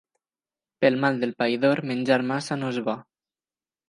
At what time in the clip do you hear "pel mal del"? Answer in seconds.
0.85-1.33